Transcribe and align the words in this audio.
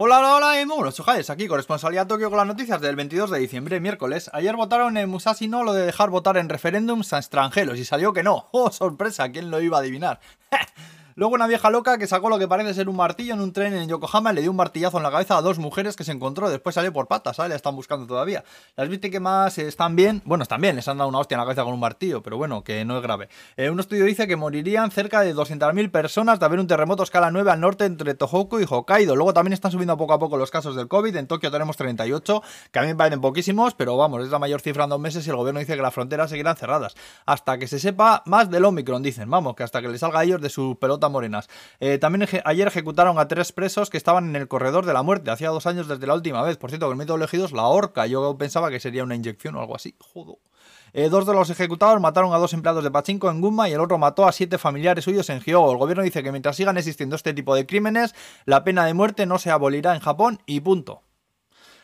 Hola, 0.00 0.20
hola, 0.20 0.36
hola, 0.36 0.64
muy 0.64 0.76
buenos 0.76 0.94
chujales, 0.94 1.28
aquí 1.28 1.48
corresponsalía 1.48 2.06
Tokio 2.06 2.30
con 2.30 2.36
las 2.36 2.46
noticias 2.46 2.80
del 2.80 2.94
22 2.94 3.32
de 3.32 3.40
diciembre, 3.40 3.80
miércoles. 3.80 4.30
Ayer 4.32 4.54
votaron 4.54 4.96
en 4.96 5.08
Musashi 5.08 5.48
no 5.48 5.64
lo 5.64 5.72
de 5.72 5.84
dejar 5.84 6.08
votar 6.08 6.36
en 6.36 6.48
referéndums 6.48 7.12
a 7.12 7.18
extranjeros 7.18 7.80
y 7.80 7.84
salió 7.84 8.12
que 8.12 8.22
no. 8.22 8.46
¡Oh, 8.52 8.70
sorpresa! 8.70 9.28
¿Quién 9.32 9.50
lo 9.50 9.60
iba 9.60 9.76
a 9.76 9.80
adivinar? 9.80 10.20
Luego 11.18 11.34
una 11.34 11.48
vieja 11.48 11.68
loca 11.68 11.98
que 11.98 12.06
sacó 12.06 12.28
lo 12.28 12.38
que 12.38 12.46
parece 12.46 12.74
ser 12.74 12.88
un 12.88 12.94
martillo 12.94 13.34
en 13.34 13.40
un 13.40 13.52
tren 13.52 13.74
en 13.74 13.88
Yokohama 13.88 14.30
y 14.30 14.36
le 14.36 14.42
dio 14.42 14.52
un 14.52 14.56
martillazo 14.56 14.98
en 14.98 15.02
la 15.02 15.10
cabeza 15.10 15.36
a 15.36 15.42
dos 15.42 15.58
mujeres 15.58 15.96
que 15.96 16.04
se 16.04 16.12
encontró. 16.12 16.48
Después 16.48 16.76
salió 16.76 16.92
por 16.92 17.08
patas, 17.08 17.34
¿sabes? 17.34 17.50
La 17.50 17.56
están 17.56 17.74
buscando 17.74 18.06
todavía. 18.06 18.44
Las 18.76 18.88
víctimas 18.88 19.58
están 19.58 19.96
bien. 19.96 20.22
Bueno, 20.24 20.42
están 20.42 20.60
bien, 20.60 20.76
les 20.76 20.86
han 20.86 20.96
dado 20.96 21.08
una 21.08 21.18
hostia 21.18 21.34
en 21.34 21.40
la 21.40 21.44
cabeza 21.44 21.64
con 21.64 21.74
un 21.74 21.80
martillo, 21.80 22.22
pero 22.22 22.36
bueno, 22.36 22.62
que 22.62 22.84
no 22.84 22.96
es 22.96 23.02
grave. 23.02 23.28
Eh, 23.56 23.68
un 23.68 23.80
estudio 23.80 24.04
dice 24.04 24.28
que 24.28 24.36
morirían 24.36 24.92
cerca 24.92 25.22
de 25.22 25.34
200.000 25.34 25.90
personas 25.90 26.38
de 26.38 26.46
haber 26.46 26.60
un 26.60 26.68
terremoto 26.68 27.02
a 27.02 27.04
escala 27.04 27.32
9 27.32 27.50
al 27.50 27.58
norte 27.58 27.84
entre 27.84 28.14
Tohoku 28.14 28.60
y 28.60 28.66
Hokkaido. 28.70 29.16
Luego 29.16 29.34
también 29.34 29.54
están 29.54 29.72
subiendo 29.72 29.96
poco 29.96 30.12
a 30.12 30.20
poco 30.20 30.36
los 30.36 30.52
casos 30.52 30.76
del 30.76 30.86
COVID. 30.86 31.16
En 31.16 31.26
Tokio 31.26 31.50
tenemos 31.50 31.76
38, 31.76 32.42
que 32.70 32.78
a 32.78 32.82
mí 32.82 32.86
me 32.86 32.94
parecen 32.94 33.20
poquísimos, 33.20 33.74
pero 33.74 33.96
vamos, 33.96 34.22
es 34.22 34.30
la 34.30 34.38
mayor 34.38 34.60
cifra 34.60 34.84
en 34.84 34.90
dos 34.90 35.00
meses 35.00 35.26
y 35.26 35.30
el 35.30 35.34
gobierno 35.34 35.58
dice 35.58 35.74
que 35.74 35.82
las 35.82 35.92
fronteras 35.92 36.30
seguirán 36.30 36.54
cerradas. 36.54 36.94
Hasta 37.26 37.58
que 37.58 37.66
se 37.66 37.80
sepa 37.80 38.22
más 38.24 38.52
del 38.52 38.64
Omicron, 38.64 39.02
dicen. 39.02 39.28
Vamos, 39.28 39.56
que 39.56 39.64
hasta 39.64 39.82
que 39.82 39.88
les 39.88 39.98
salga 39.98 40.20
a 40.20 40.22
ellos 40.22 40.40
de 40.40 40.48
sus 40.48 40.76
morenas. 41.08 41.48
Eh, 41.80 41.98
también 41.98 42.28
ayer 42.44 42.68
ejecutaron 42.68 43.18
a 43.18 43.28
tres 43.28 43.52
presos 43.52 43.90
que 43.90 43.96
estaban 43.96 44.28
en 44.28 44.36
el 44.36 44.48
corredor 44.48 44.86
de 44.86 44.92
la 44.92 45.02
muerte. 45.02 45.30
Hacía 45.30 45.50
dos 45.50 45.66
años 45.66 45.88
desde 45.88 46.06
la 46.06 46.14
última 46.14 46.42
vez. 46.42 46.56
Por 46.56 46.70
cierto, 46.70 46.86
que 46.86 46.92
el 46.92 46.98
método 46.98 47.16
elegido 47.16 47.44
es 47.44 47.52
la 47.52 47.66
horca. 47.66 48.06
Yo 48.06 48.36
pensaba 48.36 48.70
que 48.70 48.80
sería 48.80 49.04
una 49.04 49.14
inyección 49.14 49.56
o 49.56 49.60
algo 49.60 49.76
así. 49.76 49.94
Jodo. 49.98 50.38
Eh, 50.92 51.08
dos 51.10 51.26
de 51.26 51.34
los 51.34 51.50
ejecutados 51.50 52.00
mataron 52.00 52.32
a 52.32 52.38
dos 52.38 52.52
empleados 52.54 52.82
de 52.82 52.90
Pachinko 52.90 53.30
en 53.30 53.40
Gunma 53.40 53.68
y 53.68 53.72
el 53.72 53.80
otro 53.80 53.98
mató 53.98 54.26
a 54.26 54.32
siete 54.32 54.58
familiares 54.58 55.04
suyos 55.04 55.28
en 55.30 55.40
Hyogo. 55.40 55.70
El 55.72 55.78
gobierno 55.78 56.02
dice 56.02 56.22
que 56.22 56.30
mientras 56.30 56.56
sigan 56.56 56.78
existiendo 56.78 57.16
este 57.16 57.34
tipo 57.34 57.54
de 57.54 57.66
crímenes, 57.66 58.14
la 58.46 58.64
pena 58.64 58.86
de 58.86 58.94
muerte 58.94 59.26
no 59.26 59.38
se 59.38 59.50
abolirá 59.50 59.94
en 59.94 60.00
Japón 60.00 60.40
y 60.46 60.60
punto. 60.60 61.02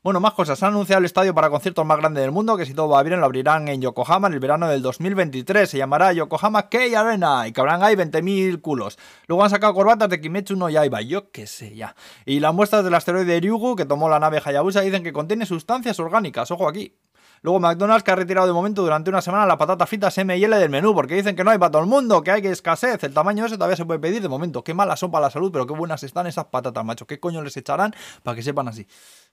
Bueno, 0.00 0.20
más 0.20 0.34
cosas. 0.34 0.62
Han 0.62 0.70
anunciado 0.70 1.00
el 1.00 1.06
estadio 1.06 1.34
para 1.34 1.50
conciertos 1.50 1.84
más 1.84 1.98
grande 1.98 2.20
del 2.20 2.30
mundo, 2.30 2.56
que 2.56 2.64
si 2.64 2.72
todo 2.72 2.88
va 2.88 3.02
bien 3.02 3.18
lo 3.18 3.26
abrirán 3.26 3.66
en 3.66 3.80
Yokohama 3.80 4.28
en 4.28 4.34
el 4.34 4.38
verano 4.38 4.68
del 4.68 4.80
2023. 4.80 5.68
Se 5.68 5.76
llamará 5.76 6.12
Yokohama 6.12 6.68
Kei 6.68 6.94
Arena 6.94 7.48
y 7.48 7.52
cabrán 7.52 7.82
ahí 7.82 7.96
20.000 7.96 8.60
culos. 8.60 8.96
Luego 9.26 9.42
han 9.42 9.50
sacado 9.50 9.74
corbatas 9.74 10.08
de 10.08 10.20
Kimetsu 10.20 10.54
no 10.54 10.70
Yaiba, 10.70 11.00
yo 11.00 11.32
qué 11.32 11.48
sé 11.48 11.74
ya. 11.74 11.96
Y 12.24 12.38
las 12.38 12.54
muestras 12.54 12.84
del 12.84 12.94
asteroide 12.94 13.40
Ryugu 13.40 13.74
que 13.74 13.86
tomó 13.86 14.08
la 14.08 14.20
nave 14.20 14.40
Hayabusa 14.44 14.82
dicen 14.82 15.02
que 15.02 15.12
contiene 15.12 15.46
sustancias 15.46 15.98
orgánicas. 15.98 16.48
Ojo 16.52 16.68
aquí. 16.68 16.94
Luego 17.42 17.60
McDonald's 17.60 18.02
que 18.02 18.10
ha 18.10 18.16
retirado 18.16 18.46
de 18.46 18.52
momento 18.52 18.82
durante 18.82 19.10
una 19.10 19.20
semana 19.20 19.46
la 19.46 19.58
patata 19.58 19.86
fritas 19.86 20.16
M 20.18 20.36
y 20.36 20.44
L 20.44 20.56
del 20.56 20.70
menú 20.70 20.94
porque 20.94 21.14
dicen 21.14 21.36
que 21.36 21.44
no 21.44 21.50
hay 21.50 21.58
para 21.58 21.70
todo 21.70 21.82
el 21.82 21.88
mundo, 21.88 22.22
que 22.22 22.30
hay 22.30 22.42
que 22.42 22.50
escasez. 22.50 23.02
El 23.04 23.14
tamaño 23.14 23.46
ese 23.46 23.56
todavía 23.56 23.76
se 23.76 23.84
puede 23.84 24.00
pedir 24.00 24.22
de 24.22 24.28
momento. 24.28 24.62
Qué 24.64 24.74
mala 24.74 24.96
sopa 24.96 25.20
la 25.20 25.30
salud, 25.30 25.50
pero 25.52 25.66
qué 25.66 25.74
buenas 25.74 26.02
están 26.02 26.26
esas 26.26 26.46
patatas, 26.46 26.84
macho. 26.84 27.06
¿Qué 27.06 27.20
coño 27.20 27.42
les 27.42 27.56
echarán 27.56 27.94
para 28.22 28.34
que 28.34 28.42
sepan 28.42 28.68
así? 28.68 28.86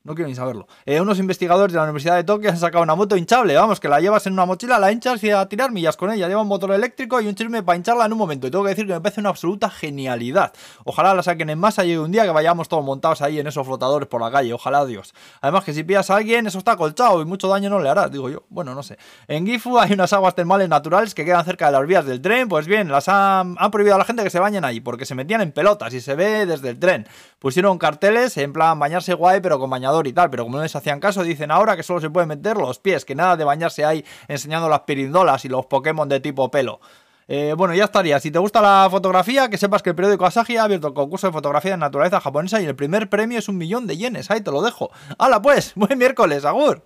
No 0.06 0.14
quiero 0.14 0.30
ni 0.30 0.36
saberlo. 0.36 0.68
Eh, 0.86 1.02
unos 1.02 1.18
investigadores 1.18 1.74
de 1.74 1.78
la 1.78 1.84
Universidad 1.86 2.16
de 2.16 2.24
Tokio 2.24 2.52
han 2.52 2.58
sacado 2.58 2.84
una 2.84 2.94
moto 2.94 3.18
hinchable. 3.18 3.56
Vamos, 3.56 3.80
que 3.80 3.90
la 3.90 4.00
llevas 4.00 4.28
en 4.28 4.34
una 4.34 4.46
mochila, 4.46 4.78
la 4.78 4.92
hinchas 4.92 5.24
y 5.24 5.32
a 5.32 5.50
tirar 5.50 5.72
millas 5.72 5.98
con 5.98 6.12
ella. 6.12 6.28
Lleva 6.28 6.44
un 6.44 6.48
motor 6.48 6.72
eléctrico 6.74 7.20
y 7.22 7.28
un 7.28 7.34
chisme 7.34 7.64
para 7.64 7.76
hincharla 7.76 8.06
en 8.06 8.12
un 8.12 8.20
momento. 8.20 8.46
Y 8.46 8.52
tengo 8.52 8.64
que 8.64 8.70
decir 8.70 8.86
que 8.86 8.94
me 8.94 9.02
parece 9.02 9.20
una 9.20 9.30
absoluta 9.30 9.68
genialidad. 9.68 10.54
Ojalá 10.84 11.16
la 11.16 11.24
saquen 11.24 11.50
en 11.50 11.58
masa 11.58 11.84
y 11.84 11.88
llegue 11.88 12.02
un 12.02 12.12
día 12.12 12.24
que 12.24 12.30
vayamos 12.30 12.70
todos 12.70 12.86
montados 12.86 13.24
ahí 13.24 13.40
en 13.40 13.48
esos 13.48 13.66
flotadores 13.66 14.08
por 14.08 14.22
la 14.22 14.30
calle. 14.30 14.54
Ojalá 14.54 14.86
Dios. 14.86 15.16
Además 15.42 15.64
que 15.64 15.74
si 15.74 15.84
pillas 15.84 16.12
a 16.12 16.18
alguien, 16.18 16.46
eso 16.46 16.60
está 16.60 16.78
colchado 16.78 17.20
y 17.24 17.26
mucho 17.26 17.48
daño 17.48 17.72
no 17.72 17.80
le 17.80 17.90
hará, 17.90 18.08
digo 18.08 18.30
yo. 18.30 18.44
Bueno, 18.50 18.76
no 18.76 18.84
sé. 18.84 19.00
En 19.28 19.48
Gifu 19.48 19.80
hay 19.80 19.94
unas 19.94 20.14
aguas 20.14 20.36
termales 20.36 20.70
naturales 20.70 21.16
que 21.16 21.26
quedan 21.26 21.44
cerca 21.46 21.66
de 21.66 21.72
las 21.72 21.88
vías 21.88 22.06
del 22.06 22.22
tren. 22.22 22.48
Pues 22.48 22.68
bien, 22.68 22.92
las 22.92 23.10
han, 23.10 23.56
han 23.58 23.72
prohibido 23.72 23.96
a 23.96 23.98
la 23.98 24.06
gente 24.06 24.24
que 24.24 24.30
se 24.30 24.40
bañen 24.40 24.66
ahí 24.66 24.82
porque 24.82 25.08
se 25.08 25.16
metían 25.16 25.42
en 25.42 25.52
pelotas 25.52 25.96
y 25.96 26.00
se 26.00 26.14
ve 26.14 26.46
desde 26.46 26.70
el 26.70 26.78
tren. 26.78 27.08
Pusieron 27.40 27.80
carteles 27.80 28.38
en 28.38 28.54
plan 28.54 28.78
bañarse 28.78 29.16
guay 29.16 29.42
pero 29.42 29.58
con 29.58 29.72
bañador 29.72 29.95
y 30.04 30.14
tal. 30.14 30.30
Pero 30.30 30.44
como 30.44 30.58
no 30.58 30.64
les 30.64 30.76
hacían 30.76 31.00
caso, 31.00 31.24
dicen 31.24 31.52
ahora 31.52 31.76
que 31.76 31.84
solo 31.84 32.02
se 32.02 32.10
pueden 32.10 32.30
meter 32.30 32.58
los 32.58 32.80
pies, 32.80 33.06
que 33.06 33.16
nada 33.16 33.38
de 33.38 33.44
bañarse 33.44 33.86
ahí 33.86 34.04
enseñando 34.28 34.70
las 34.70 34.82
pirindolas 34.82 35.46
y 35.46 35.50
los 35.50 35.66
Pokémon 35.66 36.10
de 36.10 36.20
tipo 36.20 36.50
pelo. 36.52 36.80
Eh, 37.28 37.56
bueno, 37.58 37.74
ya 37.74 37.86
estaría. 37.86 38.20
Si 38.20 38.32
te 38.32 38.40
gusta 38.40 38.62
la 38.62 38.88
fotografía, 38.90 39.50
que 39.50 39.58
sepas 39.58 39.82
que 39.82 39.90
el 39.92 39.96
periódico 39.96 40.26
Asahi 40.26 40.58
ha 40.58 40.64
abierto 40.64 40.88
el 40.88 40.94
concurso 40.94 41.28
de 41.28 41.34
fotografía 41.34 41.72
de 41.72 41.78
naturaleza 41.78 42.22
japonesa 42.22 42.62
y 42.62 42.66
el 42.66 42.76
primer 42.76 43.10
premio 43.10 43.40
es 43.40 43.50
un 43.50 43.58
millón 43.58 43.88
de 43.88 43.98
yenes. 43.98 44.30
Ahí 44.30 44.42
te 44.42 44.52
lo 44.52 44.62
dejo. 44.62 44.92
¡Hala 45.18 45.42
pues! 45.42 45.74
Buen 45.76 45.98
miércoles, 45.98 46.46
Agur. 46.46 46.84